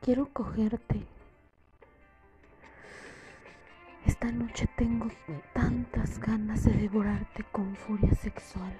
[0.00, 1.04] Quiero cogerte.
[4.06, 5.08] Esta noche tengo
[5.52, 8.72] tantas ganas de devorarte con furia sexual,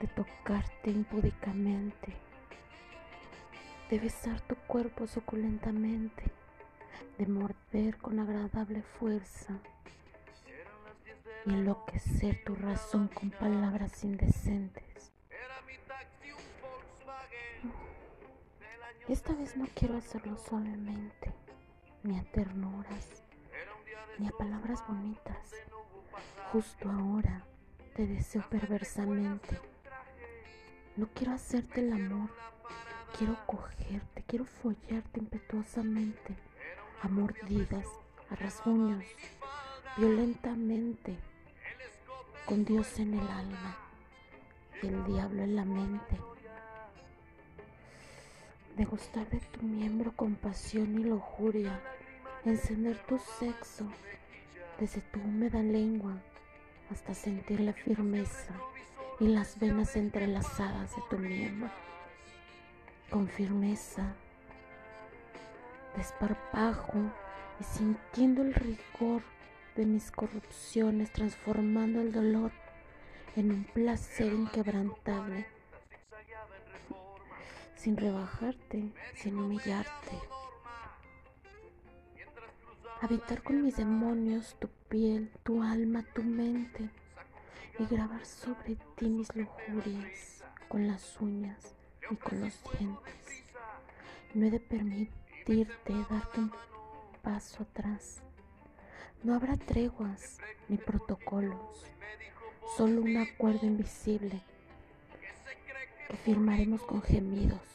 [0.00, 2.12] de tocarte impúdicamente,
[3.90, 6.24] de besar tu cuerpo suculentamente,
[7.18, 9.54] de morder con agradable fuerza
[11.46, 14.93] y enloquecer tu razón con palabras indecentes.
[19.08, 21.30] Esta vez no quiero hacerlo suavemente,
[22.04, 23.22] ni a ternuras,
[24.18, 25.52] ni a palabras bonitas.
[26.50, 27.44] Justo ahora
[27.94, 29.60] te deseo perversamente.
[30.96, 32.30] No quiero hacerte el amor,
[33.18, 36.38] quiero cogerte, quiero follarte impetuosamente,
[37.02, 37.86] a mordidas,
[38.30, 39.04] a rasguños,
[39.98, 41.18] violentamente,
[42.46, 43.76] con Dios en el alma
[44.82, 46.18] y el diablo en la mente
[48.76, 51.80] de gustar de tu miembro con pasión y lujuria,
[52.44, 53.86] encender tu sexo
[54.80, 56.20] desde tu húmeda lengua
[56.90, 58.54] hasta sentir la firmeza
[59.20, 61.70] y las venas entrelazadas de tu miembro.
[63.10, 64.14] Con firmeza,
[65.96, 66.98] desparpajo
[67.60, 69.22] y sintiendo el rigor
[69.76, 72.50] de mis corrupciones, transformando el dolor
[73.36, 75.53] en un placer inquebrantable
[77.84, 80.18] sin rebajarte, sin humillarte.
[83.02, 86.88] Habitar con mis demonios tu piel, tu alma, tu mente
[87.78, 91.74] y grabar sobre ti mis lujurias con las uñas
[92.10, 93.44] y con los dientes.
[94.32, 96.52] No he de permitirte darte un
[97.20, 98.22] paso atrás.
[99.22, 100.38] No habrá treguas
[100.70, 101.84] ni protocolos,
[102.78, 104.40] solo un acuerdo invisible
[106.08, 107.73] que firmaremos con gemidos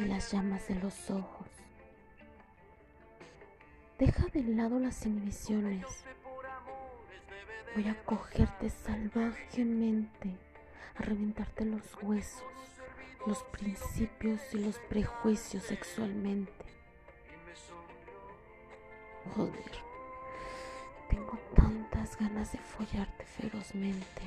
[0.00, 1.46] y las llamas de los ojos.
[3.98, 5.84] Deja de lado las inhibiciones.
[7.74, 10.36] Voy a cogerte salvajemente,
[10.96, 12.42] a reventarte los huesos,
[13.26, 16.64] los principios y los prejuicios sexualmente.
[19.34, 19.72] Joder,
[21.10, 24.22] tengo tantas ganas de follarte ferozmente,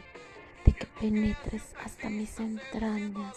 [0.66, 3.35] de que penetres hasta mis entrañas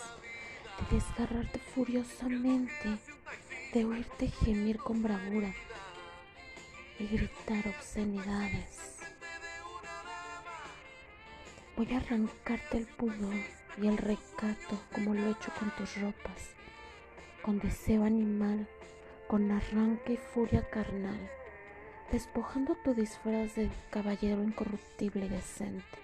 [0.91, 2.99] desgarrarte furiosamente,
[3.73, 5.53] de oírte gemir con bravura
[6.99, 8.97] y gritar obscenidades.
[11.77, 13.35] Voy a arrancarte el pudor
[13.83, 16.55] y el recato como lo he hecho con tus ropas,
[17.43, 18.67] con deseo animal,
[19.29, 21.31] con arranque y furia carnal,
[22.13, 25.99] despojando tu disfraz de caballero incorruptible y decente,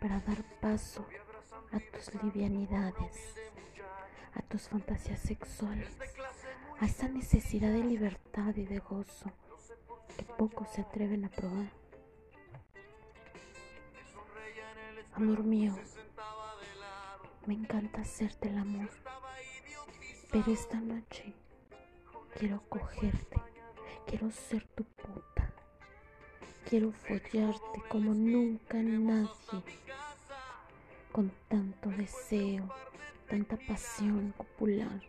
[0.00, 1.06] para dar paso
[1.72, 3.34] a tus livianidades,
[4.34, 5.88] a tus fantasías sexuales,
[6.80, 9.30] a esa necesidad de libertad y de gozo
[10.16, 11.70] que pocos se atreven a probar.
[15.14, 15.74] Amor mío,
[17.46, 18.88] me encanta hacerte el amor,
[20.30, 21.34] pero esta noche
[22.38, 23.40] quiero cogerte,
[24.06, 25.52] quiero ser tu puta,
[26.68, 29.28] quiero follarte como nunca nadie
[31.18, 32.72] con tanto deseo,
[33.28, 35.00] tanta pasión popular,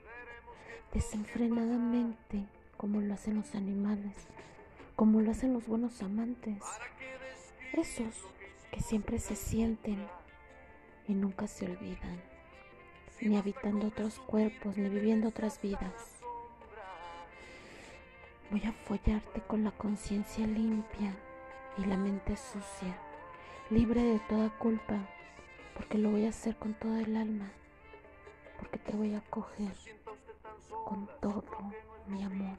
[0.92, 2.48] desenfrenadamente
[2.78, 4.16] como lo hacen los animales,
[4.96, 6.64] como lo hacen los buenos amantes,
[7.74, 8.26] esos
[8.72, 10.04] que siempre se sienten
[11.08, 12.20] y nunca se olvidan,
[13.22, 16.24] ni habitando otros cuerpos, ni viviendo otras vidas.
[18.50, 21.14] Voy a follarte con la conciencia limpia
[21.78, 22.98] y la mente sucia,
[23.70, 25.08] libre de toda culpa
[25.80, 27.50] porque lo voy a hacer con todo el alma,
[28.58, 29.72] porque te voy a coger
[30.86, 31.42] con todo
[32.06, 32.58] mi amor.